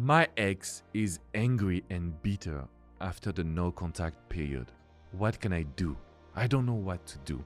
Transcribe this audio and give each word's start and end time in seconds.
My 0.00 0.26
ex 0.36 0.82
is 0.92 1.20
angry 1.34 1.84
and 1.88 2.20
bitter 2.22 2.64
after 3.00 3.30
the 3.30 3.44
no 3.44 3.70
contact 3.70 4.28
period. 4.28 4.66
What 5.12 5.40
can 5.40 5.52
I 5.52 5.62
do? 5.76 5.96
I 6.34 6.48
don't 6.48 6.66
know 6.66 6.74
what 6.74 7.06
to 7.06 7.18
do. 7.18 7.44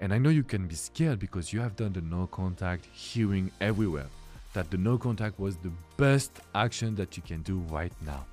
And 0.00 0.12
I 0.12 0.18
know 0.18 0.30
you 0.30 0.42
can 0.42 0.66
be 0.66 0.74
scared 0.74 1.20
because 1.20 1.52
you 1.52 1.60
have 1.60 1.76
done 1.76 1.92
the 1.92 2.00
no 2.00 2.26
contact, 2.26 2.86
hearing 2.86 3.52
everywhere 3.60 4.06
that 4.54 4.72
the 4.72 4.76
no 4.76 4.98
contact 4.98 5.38
was 5.38 5.56
the 5.56 5.70
best 5.96 6.32
action 6.56 6.96
that 6.96 7.16
you 7.16 7.22
can 7.22 7.42
do 7.42 7.58
right 7.70 7.92
now. 8.04 8.26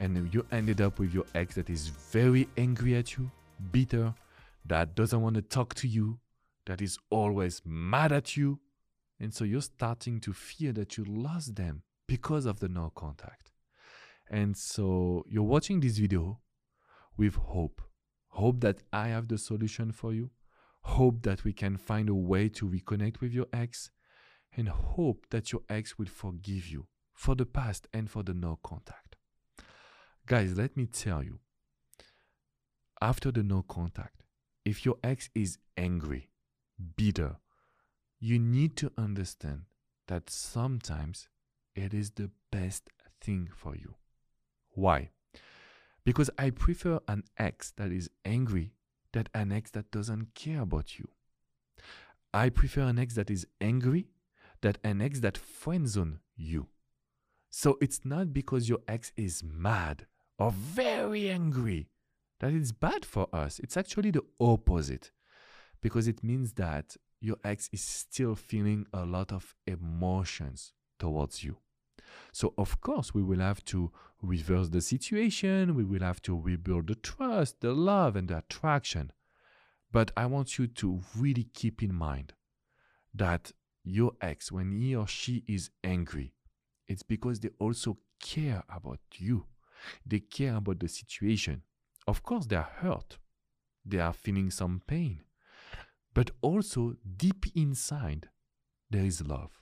And 0.00 0.32
you 0.32 0.46
ended 0.50 0.80
up 0.80 0.98
with 0.98 1.12
your 1.12 1.26
ex 1.34 1.54
that 1.56 1.68
is 1.68 1.88
very 1.88 2.48
angry 2.56 2.96
at 2.96 3.18
you, 3.18 3.30
bitter, 3.72 4.14
that 4.64 4.94
doesn't 4.94 5.20
want 5.20 5.34
to 5.34 5.42
talk 5.42 5.74
to 5.74 5.86
you, 5.86 6.18
that 6.64 6.80
is 6.80 6.98
always 7.10 7.60
mad 7.66 8.10
at 8.10 8.38
you. 8.38 8.58
And 9.20 9.34
so 9.34 9.44
you're 9.44 9.60
starting 9.60 10.18
to 10.20 10.32
fear 10.32 10.72
that 10.72 10.96
you 10.96 11.04
lost 11.04 11.56
them 11.56 11.82
because 12.08 12.46
of 12.46 12.58
the 12.58 12.68
no 12.68 12.90
contact. 12.96 13.52
And 14.28 14.56
so 14.56 15.24
you're 15.28 15.44
watching 15.44 15.78
this 15.78 15.98
video 15.98 16.40
with 17.16 17.36
hope. 17.36 17.80
Hope 18.28 18.60
that 18.60 18.82
I 18.92 19.08
have 19.08 19.28
the 19.28 19.38
solution 19.38 19.92
for 19.92 20.12
you. 20.12 20.30
Hope 20.82 21.22
that 21.22 21.44
we 21.44 21.52
can 21.52 21.76
find 21.76 22.08
a 22.08 22.14
way 22.14 22.48
to 22.48 22.66
reconnect 22.66 23.20
with 23.20 23.32
your 23.32 23.46
ex. 23.52 23.90
And 24.56 24.68
hope 24.68 25.26
that 25.30 25.52
your 25.52 25.62
ex 25.68 25.98
will 25.98 26.06
forgive 26.06 26.66
you 26.66 26.88
for 27.14 27.34
the 27.34 27.46
past 27.46 27.86
and 27.92 28.10
for 28.10 28.22
the 28.22 28.34
no 28.34 28.58
contact. 28.62 29.16
Guys, 30.26 30.56
let 30.56 30.76
me 30.76 30.86
tell 30.86 31.22
you 31.22 31.38
after 33.00 33.30
the 33.30 33.42
no 33.42 33.62
contact, 33.62 34.22
if 34.64 34.84
your 34.84 34.96
ex 35.02 35.30
is 35.34 35.58
angry, 35.76 36.30
bitter, 36.96 37.36
you 38.18 38.38
need 38.38 38.76
to 38.76 38.92
understand 38.98 39.62
that 40.08 40.30
sometimes 40.30 41.28
it 41.78 41.94
is 41.94 42.10
the 42.10 42.30
best 42.50 42.90
thing 43.20 43.48
for 43.54 43.74
you. 43.74 43.94
Why? 44.70 45.10
Because 46.04 46.30
I 46.38 46.50
prefer 46.50 47.00
an 47.06 47.24
ex 47.38 47.72
that 47.76 47.92
is 47.92 48.10
angry 48.24 48.72
than 49.12 49.26
an 49.34 49.52
ex 49.52 49.70
that 49.72 49.90
doesn't 49.90 50.34
care 50.34 50.62
about 50.62 50.98
you. 50.98 51.08
I 52.32 52.50
prefer 52.50 52.82
an 52.82 52.98
ex 52.98 53.14
that 53.14 53.30
is 53.30 53.46
angry 53.60 54.08
than 54.60 54.74
an 54.84 55.00
ex 55.00 55.20
that 55.20 55.38
friendzone 55.38 56.18
you. 56.36 56.68
So 57.50 57.78
it's 57.80 58.04
not 58.04 58.32
because 58.32 58.68
your 58.68 58.80
ex 58.86 59.12
is 59.16 59.42
mad 59.42 60.06
or 60.38 60.50
very 60.50 61.30
angry 61.30 61.88
that 62.40 62.52
it's 62.52 62.72
bad 62.72 63.04
for 63.04 63.28
us. 63.32 63.58
It's 63.58 63.76
actually 63.76 64.10
the 64.10 64.24
opposite 64.40 65.10
because 65.80 66.08
it 66.08 66.22
means 66.22 66.52
that 66.54 66.96
your 67.20 67.36
ex 67.44 67.68
is 67.72 67.82
still 67.82 68.34
feeling 68.34 68.86
a 68.92 69.04
lot 69.04 69.32
of 69.32 69.54
emotions 69.66 70.72
towards 70.98 71.42
you. 71.42 71.56
So, 72.32 72.54
of 72.58 72.80
course, 72.80 73.14
we 73.14 73.22
will 73.22 73.40
have 73.40 73.64
to 73.66 73.92
reverse 74.22 74.68
the 74.68 74.80
situation, 74.80 75.74
we 75.74 75.84
will 75.84 76.00
have 76.00 76.20
to 76.22 76.38
rebuild 76.38 76.88
the 76.88 76.94
trust, 76.96 77.60
the 77.60 77.72
love, 77.72 78.16
and 78.16 78.28
the 78.28 78.38
attraction. 78.38 79.12
But 79.92 80.10
I 80.16 80.26
want 80.26 80.58
you 80.58 80.66
to 80.66 81.00
really 81.16 81.44
keep 81.54 81.82
in 81.82 81.94
mind 81.94 82.34
that 83.14 83.52
your 83.84 84.12
ex, 84.20 84.52
when 84.52 84.72
he 84.72 84.94
or 84.94 85.06
she 85.06 85.44
is 85.46 85.70
angry, 85.82 86.34
it's 86.86 87.02
because 87.02 87.40
they 87.40 87.50
also 87.58 87.98
care 88.20 88.62
about 88.68 89.00
you. 89.16 89.46
They 90.04 90.20
care 90.20 90.56
about 90.56 90.80
the 90.80 90.88
situation. 90.88 91.62
Of 92.06 92.22
course, 92.22 92.46
they 92.46 92.56
are 92.56 92.70
hurt. 92.80 93.18
They 93.84 93.98
are 93.98 94.12
feeling 94.12 94.50
some 94.50 94.82
pain. 94.86 95.22
But 96.14 96.30
also, 96.42 96.96
deep 97.16 97.46
inside, 97.54 98.28
there 98.90 99.04
is 99.04 99.26
love. 99.26 99.57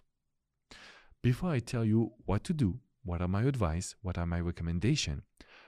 Before 1.27 1.50
I 1.50 1.58
tell 1.58 1.84
you 1.84 2.12
what 2.24 2.44
to 2.44 2.52
do, 2.55 2.78
what 3.05 3.20
are 3.20 3.27
my 3.27 3.42
advice, 3.42 3.96
what 4.00 4.16
are 4.16 4.27
my 4.27 4.38
recommendation, 4.38 5.22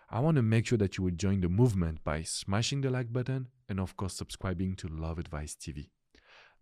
I 0.08 0.20
want 0.20 0.36
to 0.36 0.42
make 0.42 0.68
sure 0.68 0.78
that 0.78 0.96
you 0.96 1.02
will 1.02 1.10
join 1.10 1.40
the 1.40 1.48
movement 1.48 2.04
by 2.04 2.22
smashing 2.22 2.80
the 2.80 2.90
like 2.90 3.12
button 3.12 3.48
and 3.68 3.80
of 3.80 3.96
course 3.96 4.14
subscribing 4.14 4.76
to 4.76 4.86
Love 4.86 5.18
Advice 5.18 5.56
TV. 5.56 5.88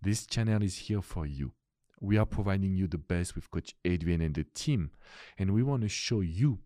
This 0.00 0.24
channel 0.24 0.62
is 0.62 0.78
here 0.78 1.02
for 1.02 1.26
you. 1.26 1.52
We 2.00 2.16
are 2.16 2.24
providing 2.24 2.74
you 2.74 2.86
the 2.86 2.96
best 2.96 3.34
with 3.34 3.50
Coach 3.50 3.74
Adrian 3.84 4.22
and 4.22 4.34
the 4.34 4.44
team, 4.44 4.92
and 5.36 5.50
we 5.50 5.62
want 5.62 5.82
to 5.82 5.90
show 5.90 6.20
you 6.22 6.60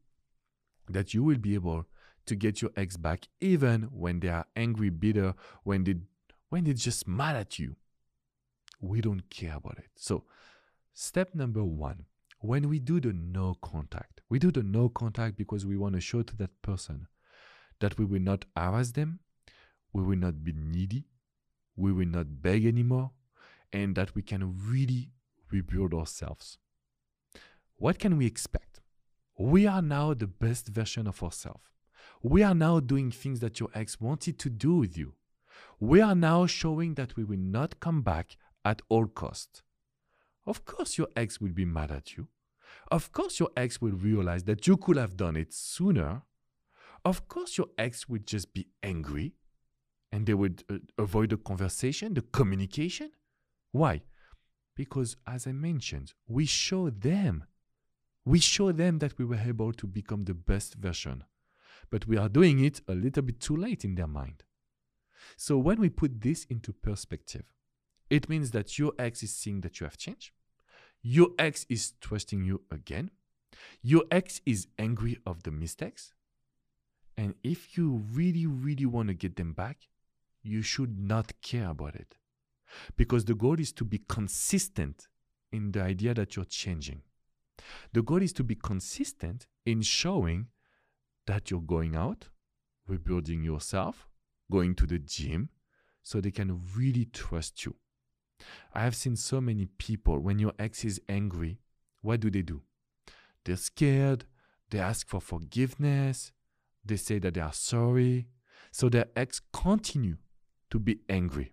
that 0.89 1.13
you 1.13 1.25
will 1.25 1.39
be 1.39 1.55
able 1.55 1.87
to 2.27 2.37
get 2.37 2.63
your 2.63 2.71
ex 2.77 2.97
back 2.97 3.27
even 3.41 3.89
when 3.91 4.21
they 4.21 4.29
are 4.29 4.47
angry, 4.55 4.91
bitter, 4.91 5.35
when 5.65 5.83
they 5.83 5.97
when 6.49 6.63
they're 6.63 6.75
just 6.75 7.09
mad 7.09 7.35
at 7.35 7.59
you. 7.59 7.75
We 8.81 9.01
don't 9.01 9.29
care 9.31 9.57
about 9.57 9.79
it. 9.79 9.91
So, 9.97 10.27
step 10.93 11.35
number 11.35 11.65
one 11.65 12.05
when 12.41 12.69
we 12.69 12.79
do 12.79 13.01
the 13.01 13.13
no 13.13 13.55
contact, 13.61 14.23
we 14.29 14.39
do 14.39 14.51
the 14.51 14.63
no 14.63 14.89
contact 14.89 15.37
because 15.37 15.67
we 15.67 15.77
want 15.77 15.95
to 15.95 16.01
show 16.01 16.23
to 16.23 16.37
that 16.39 16.63
person 16.63 17.07
that 17.81 17.99
we 17.99 18.05
will 18.05 18.21
not 18.21 18.47
harass 18.57 18.93
them, 18.93 19.21
we 19.93 20.03
will 20.03 20.17
not 20.17 20.43
be 20.43 20.53
needy, 20.53 21.05
we 21.77 21.93
will 21.93 22.09
not 22.09 22.43
beg 22.43 22.65
anymore, 22.65 23.11
and 23.73 23.95
that 23.95 24.15
we 24.15 24.23
can 24.23 24.57
really 24.59 25.11
rebuild 25.51 25.93
ourselves. 25.93 26.59
What 27.77 27.99
can 27.99 28.17
we 28.17 28.27
expect? 28.27 28.81
We 29.39 29.67
are 29.67 29.83
now 29.83 30.15
the 30.15 30.27
best 30.27 30.69
version 30.69 31.07
of 31.07 31.23
ourselves. 31.23 31.65
We 32.23 32.43
are 32.43 32.55
now 32.55 32.81
doing 32.81 33.11
things 33.11 33.41
that 33.41 33.61
your 33.61 33.71
ex 33.75 34.01
wanted 34.01 34.39
to 34.41 34.51
do 34.51 34.77
with 34.77 34.97
you. 34.97 35.15
We 35.79 36.01
are 36.01 36.15
now 36.15 36.47
showing 36.47 36.95
that 36.95 37.17
we 37.17 37.25
will 37.25 37.39
not 37.39 37.81
come 37.81 38.03
back 38.03 38.37
at 38.65 38.83
all 38.89 39.07
cost. 39.07 39.63
Of 40.47 40.65
course, 40.65 40.99
your 40.99 41.09
ex 41.17 41.41
will 41.41 41.53
be 41.53 41.65
mad 41.65 41.91
at 41.91 42.17
you. 42.17 42.29
Of 42.91 43.13
course, 43.13 43.39
your 43.39 43.51
ex 43.57 43.81
will 43.81 43.93
realize 43.93 44.45
that 44.45 44.67
you 44.67 44.77
could 44.77 44.97
have 44.97 45.17
done 45.17 45.37
it 45.37 45.53
sooner. 45.53 46.23
Of 47.05 47.29
course, 47.29 47.59
your 47.59 47.69
ex 47.79 48.09
would 48.09 48.27
just 48.27 48.53
be 48.53 48.69
angry 48.83 49.35
and 50.13 50.27
they 50.27 50.35
would 50.35 50.65
uh, 50.71 50.79
avoid 50.99 51.31
the 51.31 51.37
conversation, 51.37 52.15
the 52.15 52.23
communication. 52.23 53.11
Why? 53.73 54.03
Because, 54.75 55.17
as 55.27 55.47
I 55.47 55.53
mentioned, 55.53 56.15
we 56.27 56.47
show 56.47 56.91
them. 56.91 57.45
We 58.25 58.39
show 58.39 58.73
them 58.73 58.99
that 58.99 59.19
we 59.19 59.25
were 59.25 59.41
able 59.45 59.73
to 59.73 59.87
become 59.87 60.25
the 60.25 60.35
best 60.35 60.75
version 60.75 61.25
but 61.91 62.07
we 62.07 62.17
are 62.17 62.29
doing 62.29 62.65
it 62.65 62.81
a 62.89 62.95
little 62.95 63.23
bit 63.23 63.41
too 63.41 63.57
late 63.57 63.85
in 63.85 63.95
their 63.97 64.07
mind. 64.07 64.45
So 65.37 65.59
when 65.59 65.81
we 65.81 65.91
put 65.91 66.21
this 66.21 66.45
into 66.45 66.73
perspective, 66.73 67.53
it 68.11 68.29
means 68.29 68.51
that 68.51 68.79
your 68.79 68.93
ex 68.99 69.23
is 69.23 69.35
seeing 69.35 69.61
that 69.63 69.81
you 69.81 69.85
have 69.85 69.97
changed. 69.97 70.33
Your 71.03 71.29
ex 71.39 71.65
is 71.69 71.95
trusting 72.01 72.45
you 72.45 72.63
again. 72.71 73.11
Your 73.83 74.05
ex 74.11 74.41
is 74.45 74.67
angry 74.79 75.19
of 75.25 75.45
the 75.45 75.51
mistakes. 75.51 76.13
And 77.17 77.35
if 77.43 77.77
you 77.77 78.05
really, 78.13 78.47
really 78.47 78.87
want 78.87 79.09
to 79.09 79.15
get 79.15 79.37
them 79.37 79.53
back, 79.53 79.89
you 80.43 80.63
should 80.63 80.99
not 80.99 81.33
care 81.43 81.69
about 81.69 81.95
it. 81.95 82.17
Because 82.97 83.25
the 83.25 83.35
goal 83.35 83.61
is 83.61 83.73
to 83.73 83.85
be 83.85 84.01
consistent 84.09 85.09
in 85.53 85.73
the 85.73 85.83
idea 85.83 86.15
that 86.15 86.37
you're 86.37 86.45
changing. 86.45 87.03
The 87.93 88.03
goal 88.03 88.23
is 88.23 88.33
to 88.35 88.45
be 88.45 88.55
consistent 88.55 89.47
in 89.67 89.83
showing 89.83 90.47
that 91.27 91.51
you're 91.51 91.61
going 91.61 91.95
out, 91.95 92.29
rebuilding 92.87 93.45
yourself, 93.45 94.09
going 94.51 94.75
to 94.77 94.87
the 94.87 94.99
gym, 94.99 95.51
so 96.03 96.21
they 96.21 96.31
can 96.31 96.61
really 96.77 97.05
trust 97.05 97.65
you. 97.65 97.75
I 98.75 98.83
have 98.83 98.97
seen 98.97 99.17
so 99.17 99.41
many 99.41 99.67
people, 99.67 100.19
when 100.19 100.39
your 100.39 100.53
ex 100.59 100.85
is 100.85 101.01
angry, 101.09 101.61
what 102.03 102.21
do 102.21 102.31
they 102.31 102.43
do? 102.43 102.63
They're 103.45 103.57
scared, 103.57 104.25
they 104.71 104.79
ask 104.79 105.09
for 105.09 105.21
forgiveness, 105.21 106.33
they 106.85 106.97
say 106.97 107.19
that 107.19 107.35
they 107.35 107.41
are 107.41 107.53
sorry, 107.53 108.29
so 108.71 108.89
their 108.89 109.07
ex 109.17 109.41
continue 109.53 110.17
to 110.71 110.79
be 110.79 111.01
angry. 111.09 111.53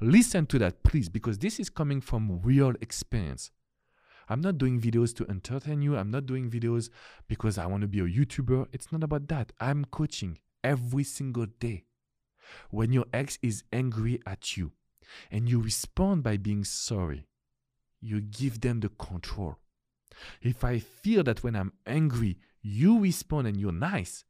Listen 0.00 0.46
to 0.46 0.58
that, 0.58 0.82
please, 0.82 1.08
because 1.08 1.38
this 1.38 1.58
is 1.58 1.70
coming 1.70 2.00
from 2.00 2.40
real 2.42 2.74
experience. 2.80 3.50
I'm 4.28 4.40
not 4.40 4.58
doing 4.58 4.80
videos 4.80 5.14
to 5.16 5.26
entertain 5.30 5.82
you. 5.82 5.96
I'm 5.96 6.10
not 6.10 6.26
doing 6.26 6.50
videos 6.50 6.90
because 7.28 7.58
I 7.58 7.66
want 7.66 7.82
to 7.82 7.88
be 7.88 8.00
a 8.00 8.04
YouTuber. 8.04 8.66
It's 8.72 8.90
not 8.90 9.04
about 9.04 9.28
that. 9.28 9.52
I'm 9.60 9.84
coaching 9.84 10.38
every 10.64 11.04
single 11.04 11.46
day. 11.46 11.84
When 12.70 12.92
your 12.92 13.06
ex 13.12 13.38
is 13.40 13.64
angry 13.72 14.20
at 14.26 14.56
you 14.56 14.72
and 15.30 15.48
you 15.48 15.60
respond 15.60 16.22
by 16.22 16.36
being 16.36 16.64
sorry, 16.64 17.26
you 18.00 18.20
give 18.20 18.60
them 18.60 18.80
the 18.80 18.88
control. 18.90 19.56
If 20.42 20.64
I 20.64 20.78
feel 20.78 21.22
that 21.24 21.42
when 21.42 21.56
I'm 21.56 21.72
angry, 21.86 22.38
you 22.62 22.98
respond 23.00 23.46
and 23.46 23.56
you're 23.56 23.72
nice, 23.72 24.24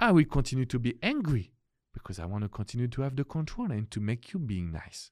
I 0.00 0.12
will 0.12 0.24
continue 0.24 0.66
to 0.66 0.78
be 0.78 0.98
angry 1.02 1.52
because 1.92 2.18
I 2.18 2.26
want 2.26 2.44
to 2.44 2.48
continue 2.48 2.88
to 2.88 3.02
have 3.02 3.16
the 3.16 3.24
control 3.24 3.70
and 3.70 3.90
to 3.90 4.00
make 4.00 4.32
you 4.32 4.38
being 4.38 4.72
nice. 4.72 5.10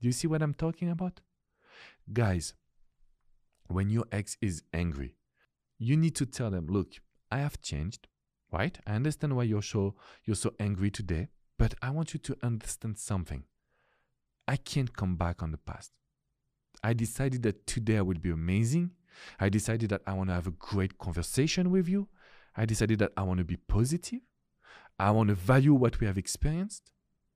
Do 0.00 0.08
you 0.08 0.12
see 0.12 0.26
what 0.26 0.42
I'm 0.42 0.54
talking 0.54 0.90
about? 0.90 1.20
Guys, 2.12 2.54
when 3.68 3.90
your 3.90 4.04
ex 4.10 4.36
is 4.40 4.62
angry, 4.72 5.14
you 5.78 5.96
need 5.96 6.16
to 6.16 6.26
tell 6.26 6.50
them, 6.50 6.66
look, 6.66 6.94
I 7.30 7.38
have 7.38 7.60
changed, 7.60 8.08
right? 8.52 8.78
I 8.86 8.94
understand 8.94 9.36
why 9.36 9.44
you're 9.44 9.62
so 9.62 9.94
you're 10.24 10.36
so 10.36 10.54
angry 10.58 10.90
today, 10.90 11.28
but 11.58 11.74
I 11.80 11.90
want 11.90 12.12
you 12.12 12.20
to 12.20 12.36
understand 12.42 12.98
something. 12.98 13.44
I 14.50 14.56
can't 14.56 14.92
come 15.00 15.14
back 15.16 15.42
on 15.42 15.50
the 15.52 15.62
past. 15.70 15.92
I 16.82 16.92
decided 16.92 17.42
that 17.44 17.66
today 17.66 17.98
I 17.98 18.02
will 18.02 18.18
be 18.18 18.30
amazing 18.30 18.86
I 19.38 19.48
decided 19.48 19.90
that 19.90 20.02
I 20.06 20.12
want 20.12 20.30
to 20.30 20.34
have 20.34 20.46
a 20.46 20.52
great 20.52 20.98
conversation 20.98 21.70
with 21.70 21.88
you. 21.88 22.08
I 22.56 22.64
decided 22.64 22.98
that 23.00 23.12
I 23.16 23.22
want 23.22 23.38
to 23.38 23.44
be 23.44 23.56
positive. 23.56 24.20
I 24.98 25.10
want 25.12 25.28
to 25.28 25.34
value 25.34 25.74
what 25.74 26.00
we 26.00 26.06
have 26.06 26.18
experienced. 26.18 26.92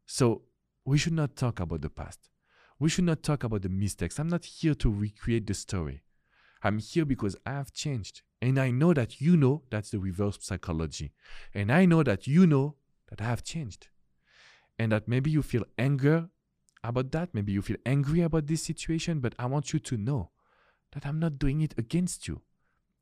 So 0.07 0.43
we 0.85 0.99
should 0.99 1.13
not 1.13 1.37
talk 1.37 1.61
about 1.61 1.81
the 1.81 1.91
past. 1.91 2.29
We 2.79 2.89
should 2.89 3.05
not 3.05 3.23
talk 3.23 3.45
about 3.45 3.63
the 3.63 3.69
mistakes. 3.69 4.19
I'm 4.19 4.29
not 4.29 4.45
here 4.45 4.75
to 4.75 4.91
recreate 4.91 5.47
the 5.47 5.55
story. 5.55 6.03
I'm 6.63 6.79
here 6.79 7.05
because 7.05 7.37
I 7.47 7.53
have 7.53 7.73
changed. 7.73 8.23
And 8.43 8.59
I 8.59 8.71
know 8.71 8.93
that 8.93 9.21
you 9.21 9.37
know 9.37 9.63
that's 9.71 9.91
the 9.91 9.99
reverse 9.99 10.39
psychology. 10.41 11.13
And 11.55 11.71
I 11.71 11.87
know 11.87 12.03
that 12.03 12.27
you 12.27 12.47
know 12.47 12.77
that 13.09 13.21
I 13.21 13.25
have 13.25 13.45
changed. 13.45 13.89
And 14.79 14.93
that 14.93 15.07
maybe 15.07 15.31
you 15.31 15.43
feel 15.43 15.65
anger 15.79 16.29
about 16.85 17.11
that. 17.13 17.35
Maybe 17.35 17.53
you 17.53 17.63
feel 17.63 17.79
angry 17.85 18.21
about 18.21 18.47
this 18.47 18.63
situation, 18.63 19.21
but 19.21 19.35
I 19.39 19.47
want 19.47 19.73
you 19.73 19.79
to 19.81 19.97
know 19.97 20.31
that 20.93 21.07
I'm 21.07 21.19
not 21.19 21.39
doing 21.39 21.61
it 21.61 21.75
against 21.77 22.29
you. 22.29 22.43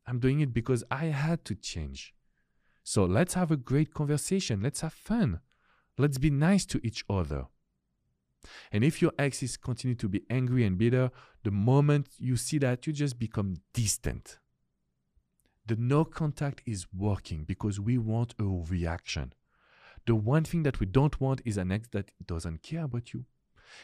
I'm 0.07 0.19
doing 0.19 0.39
it 0.39 0.53
because 0.53 0.83
I 0.89 1.05
had 1.05 1.45
to 1.45 1.55
change. 1.55 2.13
So 2.83 3.05
let's 3.05 3.35
have 3.35 3.51
a 3.51 3.57
great 3.57 3.93
conversation. 3.93 4.61
Let's 4.61 4.81
have 4.81 4.93
fun. 4.93 5.39
Let's 5.97 6.17
be 6.17 6.29
nice 6.29 6.65
to 6.67 6.85
each 6.85 7.05
other. 7.09 7.45
And 8.71 8.83
if 8.83 9.01
your 9.01 9.13
ex 9.17 9.41
is 9.41 9.55
continue 9.55 9.95
to 9.95 10.09
be 10.09 10.23
angry 10.29 10.65
and 10.65 10.77
bitter, 10.77 11.11
the 11.43 11.51
moment 11.51 12.09
you 12.17 12.35
see 12.35 12.57
that, 12.57 12.85
you 12.85 12.91
just 12.91 13.17
become 13.17 13.55
distant. 13.73 14.39
The 15.65 15.77
no 15.77 16.03
contact 16.03 16.61
is 16.65 16.87
working 16.93 17.45
because 17.45 17.79
we 17.79 17.97
want 17.97 18.35
a 18.37 18.43
reaction. 18.43 19.33
The 20.05 20.15
one 20.15 20.43
thing 20.43 20.63
that 20.63 20.81
we 20.81 20.85
don't 20.85 21.21
want 21.21 21.41
is 21.45 21.55
an 21.55 21.71
ex 21.71 21.87
that 21.93 22.11
doesn't 22.25 22.63
care 22.63 22.83
about 22.83 23.13
you. 23.13 23.25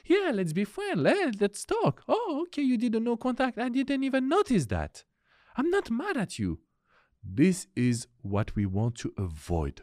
Yeah, 0.06 0.31
let's 0.33 0.53
be 0.53 0.65
friends. 0.65 1.01
Let, 1.01 1.41
let's 1.41 1.65
talk. 1.65 2.03
Oh, 2.07 2.44
okay, 2.47 2.62
you 2.62 2.77
did 2.77 2.95
a 2.95 3.00
no 3.00 3.18
contact. 3.18 3.57
I 3.57 3.69
didn't 3.69 4.03
even 4.03 4.30
notice 4.30 4.65
that. 4.68 5.03
I'm 5.56 5.69
not 5.69 5.91
mad 5.91 6.18
at 6.18 6.39
you. 6.39 6.59
This 7.24 7.68
is 7.75 8.07
what 8.21 8.56
we 8.56 8.65
want 8.65 8.95
to 8.95 9.13
avoid. 9.18 9.81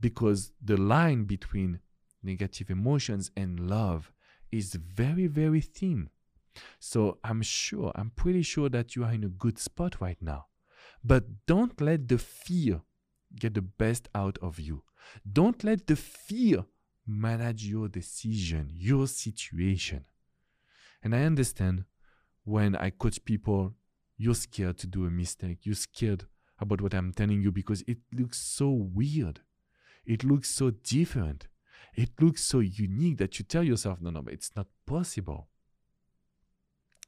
Because 0.00 0.52
the 0.62 0.76
line 0.76 1.24
between 1.24 1.80
negative 2.22 2.70
emotions 2.70 3.30
and 3.36 3.70
love 3.70 4.12
is 4.50 4.74
very, 4.74 5.26
very 5.26 5.60
thin. 5.60 6.10
So 6.78 7.18
I'm 7.22 7.42
sure, 7.42 7.92
I'm 7.94 8.10
pretty 8.10 8.42
sure 8.42 8.68
that 8.70 8.96
you 8.96 9.04
are 9.04 9.12
in 9.12 9.24
a 9.24 9.28
good 9.28 9.58
spot 9.58 10.00
right 10.00 10.20
now. 10.20 10.46
But 11.04 11.46
don't 11.46 11.80
let 11.80 12.08
the 12.08 12.18
fear 12.18 12.82
get 13.38 13.54
the 13.54 13.62
best 13.62 14.08
out 14.14 14.38
of 14.42 14.58
you. 14.58 14.82
Don't 15.30 15.62
let 15.62 15.86
the 15.86 15.96
fear 15.96 16.64
manage 17.06 17.64
your 17.66 17.88
decision, 17.88 18.70
your 18.72 19.06
situation. 19.06 20.04
And 21.02 21.14
I 21.14 21.22
understand 21.22 21.84
when 22.44 22.76
I 22.76 22.90
coach 22.90 23.24
people, 23.24 23.74
you're 24.16 24.34
scared 24.34 24.78
to 24.78 24.86
do 24.86 25.04
a 25.06 25.10
mistake. 25.10 25.58
You're 25.62 25.74
scared 25.74 26.24
about 26.58 26.80
what 26.80 26.94
I'm 26.94 27.12
telling 27.12 27.42
you 27.42 27.52
because 27.52 27.82
it 27.86 27.98
looks 28.12 28.38
so 28.38 28.70
weird. 28.70 29.40
It 30.04 30.24
looks 30.24 30.48
so 30.48 30.70
different. 30.70 31.48
It 31.94 32.10
looks 32.20 32.44
so 32.44 32.60
unique 32.60 33.18
that 33.18 33.38
you 33.38 33.44
tell 33.44 33.62
yourself, 33.62 34.00
no, 34.00 34.10
no, 34.10 34.22
but 34.22 34.34
it's 34.34 34.52
not 34.56 34.66
possible. 34.86 35.48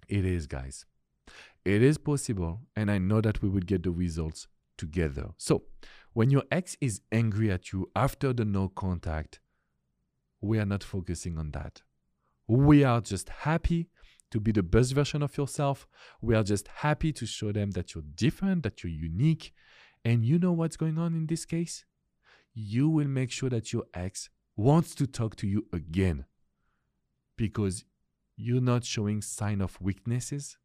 It 0.08 0.24
is, 0.24 0.46
guys. 0.46 0.86
It 1.64 1.82
is 1.82 1.98
possible. 1.98 2.60
And 2.74 2.90
I 2.90 2.98
know 2.98 3.20
that 3.20 3.42
we 3.42 3.48
will 3.48 3.60
get 3.60 3.82
the 3.82 3.90
results 3.90 4.48
together. 4.76 5.30
So, 5.36 5.64
when 6.14 6.30
your 6.30 6.44
ex 6.50 6.76
is 6.80 7.02
angry 7.12 7.50
at 7.52 7.72
you 7.72 7.90
after 7.94 8.32
the 8.32 8.44
no 8.44 8.68
contact, 8.68 9.40
we 10.40 10.58
are 10.58 10.66
not 10.66 10.84
focusing 10.84 11.38
on 11.38 11.50
that. 11.52 11.82
We 12.46 12.84
are 12.84 13.00
just 13.00 13.28
happy 13.28 13.90
to 14.30 14.40
be 14.40 14.52
the 14.52 14.62
best 14.62 14.92
version 14.92 15.22
of 15.22 15.36
yourself. 15.36 15.86
We 16.20 16.34
are 16.34 16.42
just 16.42 16.68
happy 16.68 17.12
to 17.14 17.26
show 17.26 17.52
them 17.52 17.72
that 17.72 17.94
you're 17.94 18.04
different, 18.14 18.62
that 18.62 18.82
you're 18.82 18.92
unique. 18.92 19.52
And 20.04 20.24
you 20.24 20.38
know 20.38 20.52
what's 20.52 20.76
going 20.76 20.98
on 20.98 21.14
in 21.14 21.26
this 21.26 21.44
case? 21.44 21.84
You 22.54 22.88
will 22.88 23.08
make 23.08 23.30
sure 23.30 23.50
that 23.50 23.72
your 23.72 23.84
ex 23.94 24.30
wants 24.56 24.94
to 24.96 25.06
talk 25.06 25.36
to 25.36 25.46
you 25.46 25.66
again 25.72 26.24
because 27.36 27.84
you're 28.36 28.60
not 28.60 28.84
showing 28.84 29.22
sign 29.22 29.60
of 29.60 29.80
weaknesses. 29.80 30.56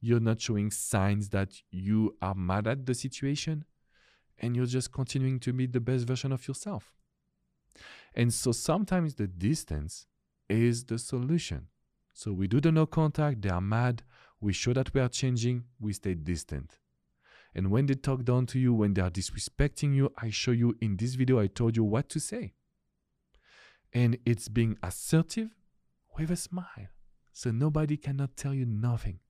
You're 0.00 0.20
not 0.20 0.40
showing 0.40 0.70
signs 0.70 1.28
that 1.30 1.52
you 1.70 2.16
are 2.22 2.34
mad 2.34 2.66
at 2.66 2.86
the 2.86 2.94
situation 2.94 3.64
and 4.38 4.56
you're 4.56 4.66
just 4.66 4.92
continuing 4.92 5.38
to 5.40 5.52
be 5.52 5.66
the 5.66 5.80
best 5.80 6.06
version 6.06 6.32
of 6.32 6.48
yourself. 6.48 6.92
And 8.14 8.32
so 8.32 8.52
sometimes 8.52 9.14
the 9.14 9.26
distance 9.26 10.06
is 10.48 10.84
the 10.84 10.98
solution. 10.98 11.68
So 12.12 12.32
we 12.32 12.48
do 12.48 12.60
the 12.60 12.72
no 12.72 12.86
contact, 12.86 13.42
they 13.42 13.48
are 13.48 13.60
mad, 13.60 14.02
we 14.40 14.52
show 14.52 14.72
that 14.72 14.92
we 14.92 15.00
are 15.00 15.08
changing, 15.08 15.64
we 15.78 15.92
stay 15.92 16.14
distant. 16.14 16.78
And 17.54 17.70
when 17.70 17.86
they 17.86 17.94
talk 17.94 18.24
down 18.24 18.46
to 18.46 18.58
you, 18.58 18.72
when 18.72 18.94
they 18.94 19.02
are 19.02 19.10
disrespecting 19.10 19.94
you, 19.94 20.12
I 20.18 20.30
show 20.30 20.52
you 20.52 20.76
in 20.80 20.96
this 20.96 21.14
video, 21.14 21.40
I 21.40 21.46
told 21.48 21.76
you 21.76 21.84
what 21.84 22.08
to 22.10 22.20
say. 22.20 22.54
And 23.92 24.18
it's 24.24 24.48
being 24.48 24.76
assertive 24.82 25.50
with 26.16 26.30
a 26.30 26.36
smile. 26.36 26.88
So 27.32 27.50
nobody 27.50 27.96
cannot 27.96 28.36
tell 28.36 28.54
you 28.54 28.66
nothing. 28.66 29.20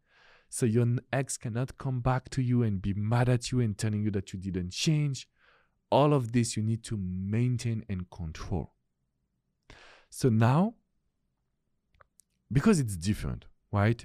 So 0.48 0.66
your 0.66 0.86
ex 1.12 1.36
cannot 1.36 1.78
come 1.78 2.00
back 2.00 2.28
to 2.30 2.42
you 2.42 2.62
and 2.62 2.82
be 2.82 2.92
mad 2.92 3.28
at 3.28 3.52
you 3.52 3.60
and 3.60 3.78
telling 3.78 4.02
you 4.02 4.10
that 4.10 4.32
you 4.32 4.38
didn't 4.40 4.72
change. 4.72 5.28
All 5.90 6.14
of 6.14 6.32
this 6.32 6.56
you 6.56 6.62
need 6.62 6.82
to 6.84 6.96
maintain 6.96 7.84
and 7.88 8.08
control. 8.10 8.72
So 10.08 10.28
now, 10.28 10.74
because 12.52 12.80
it's 12.80 12.96
different, 12.96 13.46
right? 13.72 14.04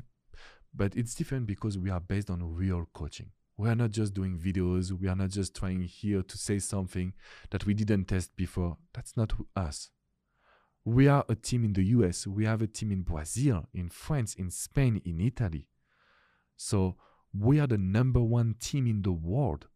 But 0.74 0.96
it's 0.96 1.16
different 1.16 1.48
because 1.48 1.78
we 1.78 1.90
are 1.90 2.00
based 2.00 2.30
on 2.30 2.56
real 2.56 2.88
coaching. 2.94 3.32
We 3.58 3.70
are 3.70 3.76
not 3.76 3.92
just 3.92 4.14
doing 4.14 4.38
videos. 4.38 4.92
We 4.92 5.08
are 5.08 5.16
not 5.16 5.30
just 5.30 5.56
trying 5.56 5.82
here 5.82 6.22
to 6.22 6.38
say 6.38 6.60
something 6.60 7.14
that 7.52 7.66
we 7.66 7.74
didn't 7.74 8.06
test 8.06 8.36
before. 8.36 8.78
That's 8.94 9.16
not 9.16 9.34
us. 9.56 9.90
We 10.84 11.08
are 11.08 11.26
a 11.30 11.36
team 11.36 11.64
in 11.64 11.74
the 11.74 11.84
US. 11.84 12.28
We 12.28 12.46
have 12.46 12.62
a 12.62 12.68
team 12.68 12.92
in 12.92 13.02
Brazil, 13.02 13.68
in 13.74 13.90
France, 13.90 14.36
in 14.36 14.52
Spain, 14.52 15.02
in 15.06 15.22
Italy. 15.22 15.70
So 16.58 16.98
we 17.34 17.60
are 17.60 17.68
the 17.68 17.78
number 17.78 18.22
one 18.22 18.56
team 18.60 18.86
in 18.86 19.02
the 19.02 19.12
world 19.12 19.68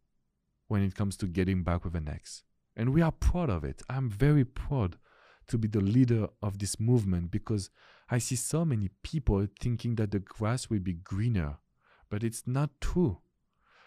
when 0.70 0.82
it 0.82 0.96
comes 0.96 1.18
to 1.18 1.28
getting 1.28 1.64
back 1.64 1.84
with 1.84 1.96
an 1.96 2.08
ex. 2.08 2.44
And 2.78 2.94
we 2.94 3.02
are 3.02 3.12
proud 3.12 3.50
of 3.50 3.66
it. 3.66 3.82
I'm 3.90 4.10
very 4.10 4.46
proud 4.46 4.98
to 5.48 5.58
be 5.58 5.68
the 5.68 5.82
leader 5.82 6.28
of 6.42 6.60
this 6.60 6.80
movement 6.80 7.32
because 7.32 7.70
I 8.10 8.20
see 8.20 8.36
so 8.36 8.64
many 8.64 8.90
people 9.04 9.46
thinking 9.60 9.96
that 9.96 10.12
the 10.12 10.20
grass 10.20 10.70
will 10.70 10.80
be 10.80 10.94
greener, 10.94 11.58
but 12.10 12.24
it's 12.24 12.44
not 12.46 12.70
true. 12.80 13.18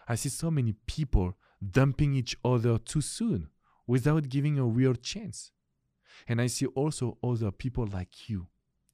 I 0.06 0.16
see 0.16 0.28
so 0.28 0.50
many 0.50 0.74
people 0.86 1.38
dumping 1.70 2.14
each 2.14 2.36
other 2.44 2.76
too 2.78 3.00
soon 3.00 3.48
without 3.86 4.28
giving 4.28 4.58
a 4.58 4.66
real 4.66 4.94
chance. 4.94 5.52
And 6.28 6.40
I 6.40 6.48
see 6.48 6.66
also 6.66 7.16
other 7.22 7.50
people 7.50 7.86
like 7.86 8.28
you 8.28 8.48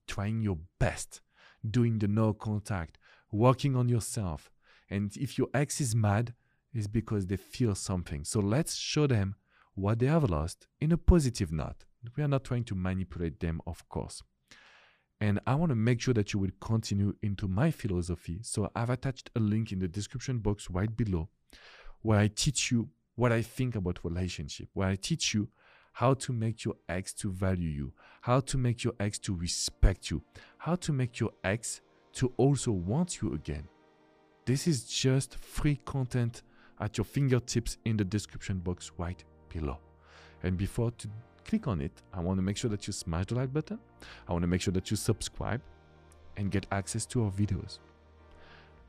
trying 0.07 0.43
your 0.43 0.59
best, 0.79 1.21
doing 1.69 1.99
the 1.99 2.09
no 2.09 2.33
contact, 2.33 2.99
working 3.33 3.77
on 3.77 3.89
yourself. 3.89 4.51
And 4.91 5.15
if 5.17 5.39
your 5.39 5.49
ex 5.53 5.81
is 5.81 5.95
mad, 5.95 6.35
it's 6.75 6.87
because 6.87 7.27
they 7.27 7.37
feel 7.37 7.75
something. 7.75 8.25
So 8.25 8.41
let's 8.41 8.77
show 8.77 9.07
them 9.07 9.37
what 9.75 9.99
they 9.99 10.07
have 10.07 10.29
lost 10.29 10.67
in 10.81 10.93
a 10.93 10.97
positive 10.97 11.53
note. 11.53 11.85
We 12.17 12.23
are 12.23 12.29
not 12.29 12.45
trying 12.45 12.65
to 12.65 12.75
manipulate 12.75 13.41
them, 13.41 13.61
of 13.67 13.89
course. 13.89 14.23
And 15.21 15.41
I 15.47 15.55
want 15.57 15.71
to 15.71 15.77
make 15.77 16.01
sure 16.01 16.15
that 16.15 16.33
you 16.33 16.39
will 16.39 16.53
continue 16.61 17.15
into 17.23 17.49
my 17.49 17.71
philosophy. 17.71 18.39
So 18.43 18.71
I've 18.75 18.91
attached 18.91 19.31
a 19.35 19.41
link 19.41 19.73
in 19.73 19.81
the 19.81 19.89
description 19.89 20.39
box 20.39 20.71
right 20.71 20.95
below 20.97 21.29
where 22.03 22.19
I 22.19 22.29
teach 22.29 22.71
you 22.71 22.89
what 23.17 23.33
I 23.33 23.43
think 23.43 23.75
about 23.75 24.05
relationship, 24.05 24.69
where 24.75 24.89
I 24.89 24.95
teach 24.95 25.35
you 25.35 25.49
how 25.95 26.15
to 26.15 26.33
make 26.33 26.65
your 26.65 26.77
ex 26.89 27.13
to 27.15 27.33
value 27.33 27.69
you, 27.69 27.93
how 28.21 28.39
to 28.39 28.57
make 28.57 28.85
your 28.85 28.93
ex 29.01 29.19
to 29.19 29.35
respect 29.35 30.11
you, 30.11 30.23
how 30.59 30.77
to 30.77 30.93
make 30.93 31.19
your 31.19 31.33
ex 31.43 31.81
to 32.13 32.33
also 32.37 32.71
want 32.71 33.21
you 33.21 33.35
again. 33.35 33.67
This 34.45 34.69
is 34.69 34.85
just 34.85 35.35
free 35.35 35.81
content 35.85 36.43
at 36.81 36.97
your 36.97 37.05
fingertips 37.05 37.79
in 37.85 37.97
the 37.97 38.05
description 38.05 38.59
box 38.59 38.93
right 38.99 39.23
below. 39.53 39.79
And 40.43 40.57
before 40.57 40.91
to 40.93 41.09
click 41.45 41.67
on 41.67 41.81
it, 41.81 42.03
I 42.13 42.21
want 42.21 42.39
to 42.39 42.43
make 42.43 42.57
sure 42.57 42.71
that 42.71 42.87
you 42.87 42.93
smash 42.93 43.27
the 43.27 43.35
like 43.35 43.53
button. 43.53 43.79
I 44.29 44.33
want 44.33 44.43
to 44.43 44.49
make 44.49 44.61
sure 44.61 44.73
that 44.73 44.91
you 44.91 44.97
subscribe 44.97 45.61
and 46.37 46.51
get 46.51 46.67
access 46.71 47.05
to 47.07 47.25
our 47.25 47.31
videos. 47.31 47.79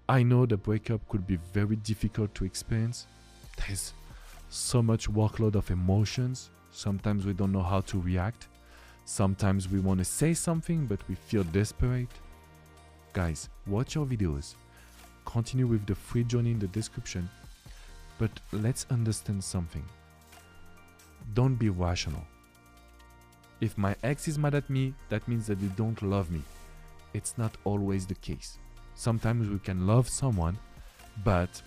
I 0.07 0.23
know 0.23 0.45
the 0.45 0.57
breakup 0.57 1.07
could 1.07 1.25
be 1.25 1.37
very 1.53 1.75
difficult 1.77 2.33
to 2.35 2.45
experience. 2.45 3.07
There's 3.57 3.93
so 4.49 4.81
much 4.81 5.09
workload 5.09 5.55
of 5.55 5.69
emotions. 5.71 6.49
Sometimes 6.71 7.25
we 7.25 7.33
don't 7.33 7.51
know 7.51 7.63
how 7.63 7.81
to 7.81 7.99
react. 7.99 8.47
Sometimes 9.05 9.69
we 9.69 9.79
want 9.79 9.99
to 9.99 10.05
say 10.05 10.33
something, 10.33 10.85
but 10.85 10.99
we 11.07 11.15
feel 11.15 11.43
desperate. 11.45 12.09
Guys, 13.13 13.49
watch 13.65 13.97
our 13.97 14.05
videos. 14.05 14.55
Continue 15.25 15.67
with 15.67 15.85
the 15.85 15.95
free 15.95 16.23
journey 16.23 16.51
in 16.51 16.59
the 16.59 16.67
description. 16.67 17.29
But 18.19 18.29
let's 18.51 18.85
understand 18.91 19.43
something. 19.43 19.83
Don't 21.33 21.55
be 21.55 21.69
rational. 21.69 22.23
If 23.61 23.77
my 23.77 23.95
ex 24.03 24.27
is 24.27 24.37
mad 24.37 24.53
at 24.53 24.69
me, 24.69 24.93
that 25.09 25.27
means 25.27 25.47
that 25.47 25.59
they 25.59 25.67
don't 25.75 25.99
love 26.03 26.29
me. 26.29 26.43
It's 27.13 27.37
not 27.37 27.57
always 27.63 28.05
the 28.05 28.15
case. 28.15 28.59
Sometimes 28.93 29.49
we 29.49 29.57
can 29.57 29.87
love 29.87 30.07
someone 30.07 30.57
but 31.23 31.61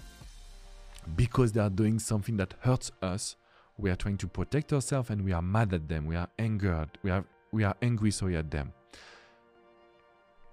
because 1.17 1.53
they 1.53 1.61
are 1.61 1.71
doing 1.71 1.99
something 1.99 2.37
that 2.37 2.55
hurts 2.61 2.93
us, 3.03 3.37
we 3.79 3.91
are 3.91 3.97
trying 3.97 4.19
to 4.19 4.27
protect 4.27 4.73
ourselves 4.73 5.11
and 5.11 5.25
we 5.25 5.33
are 5.33 5.43
mad 5.43 5.75
at 5.75 5.89
them. 5.89 6.07
We 6.07 6.17
are 6.17 6.29
angered. 6.39 6.91
We 7.03 7.11
are 7.11 7.25
we 7.51 7.65
are 7.65 7.77
angry 7.83 8.11
sorry 8.11 8.37
at 8.37 8.51
them. 8.51 8.73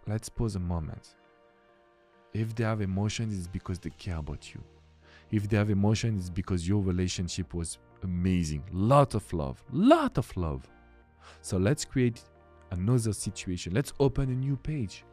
Let's 0.07 0.27
pause 0.27 0.55
a 0.55 0.59
moment. 0.59 1.15
If 2.33 2.55
they 2.55 2.63
have 2.63 2.81
emotions, 2.81 3.37
it's 3.37 3.47
because 3.47 3.79
they 3.79 3.91
care 3.91 4.17
about 4.17 4.53
you. 4.53 4.61
If 5.31 5.47
they 5.47 5.57
have 5.57 5.69
emotion 5.69 6.17
it's 6.17 6.29
because 6.29 6.67
your 6.67 6.81
relationship 6.81 7.53
was 7.53 7.77
amazing. 8.03 8.63
Lot 8.71 9.15
of 9.15 9.31
love. 9.33 9.63
Lot 9.71 10.17
of 10.17 10.35
love. 10.35 10.67
So 11.41 11.57
let's 11.57 11.85
create 11.85 12.21
another 12.71 13.13
situation. 13.13 13.73
Let's 13.73 13.93
open 13.99 14.29
a 14.29 14.35
new 14.35 14.55
page. 14.55 15.03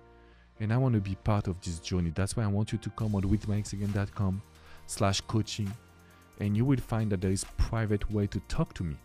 And 0.60 0.72
I 0.72 0.78
want 0.78 0.94
to 0.94 1.00
be 1.00 1.16
part 1.16 1.48
of 1.48 1.60
this 1.60 1.78
journey. 1.80 2.12
That's 2.14 2.36
why 2.36 2.44
I 2.44 2.48
want 2.48 2.72
you 2.72 2.78
to 2.78 2.90
come 2.90 3.14
on 3.14 3.22
withmyexagain.com 3.22 4.42
slash 4.86 5.20
coaching 5.22 5.70
and 6.40 6.56
you 6.56 6.64
will 6.64 6.78
find 6.78 7.10
that 7.10 7.20
there 7.20 7.30
is 7.30 7.44
private 7.56 8.10
way 8.10 8.26
to 8.26 8.40
talk 8.40 8.74
to 8.74 8.84
me. 8.84 8.96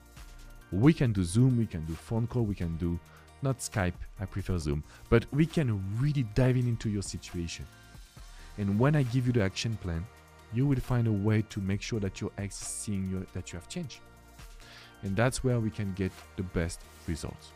We 0.71 0.93
can 0.93 1.11
do 1.11 1.23
Zoom, 1.23 1.57
we 1.57 1.65
can 1.65 1.85
do 1.85 1.93
phone 1.93 2.27
call, 2.27 2.43
we 2.43 2.55
can 2.55 2.77
do 2.77 2.99
not 3.41 3.57
Skype, 3.57 3.93
I 4.19 4.25
prefer 4.25 4.57
Zoom, 4.57 4.83
but 5.09 5.25
we 5.33 5.45
can 5.45 5.81
really 5.99 6.23
dive 6.35 6.57
in 6.57 6.67
into 6.67 6.89
your 6.89 7.01
situation. 7.01 7.65
And 8.57 8.79
when 8.79 8.95
I 8.95 9.03
give 9.03 9.27
you 9.27 9.33
the 9.33 9.43
action 9.43 9.77
plan, 9.81 10.05
you 10.53 10.65
will 10.65 10.79
find 10.79 11.08
a 11.08 11.12
way 11.12 11.43
to 11.50 11.60
make 11.60 11.81
sure 11.81 12.00
that 12.00 12.22
your 12.22 12.31
ex 12.38 12.62
is 12.62 12.67
seeing 12.67 13.10
you, 13.10 13.25
that 13.34 13.51
you 13.51 13.60
have 13.60 13.67
changed. 13.67 14.00
And 15.03 15.15
that's 15.15 15.43
where 15.43 15.60
we 15.60 15.70
can 15.70 15.93
get 15.93 16.12
the 16.36 16.43
best 16.43 16.81
results. 17.08 17.51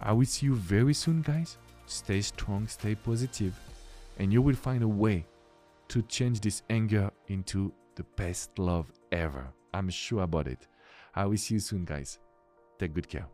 I 0.00 0.12
will 0.12 0.26
see 0.26 0.46
you 0.46 0.54
very 0.54 0.94
soon, 0.94 1.22
guys. 1.22 1.58
Stay 1.86 2.20
strong, 2.20 2.68
stay 2.68 2.94
positive, 2.94 3.54
and 4.18 4.32
you 4.32 4.40
will 4.40 4.54
find 4.54 4.82
a 4.82 4.88
way 4.88 5.26
to 5.88 6.02
change 6.02 6.40
this 6.40 6.62
anger 6.70 7.10
into 7.28 7.72
the 7.96 8.04
best 8.16 8.58
love 8.58 8.92
ever. 9.10 9.46
I'm 9.74 9.90
sure 9.90 10.22
about 10.22 10.46
it. 10.46 10.68
I 11.14 11.26
will 11.26 11.36
see 11.36 11.54
you 11.54 11.60
soon, 11.60 11.84
guys. 11.84 12.18
Take 12.78 12.94
good 12.94 13.08
care. 13.08 13.26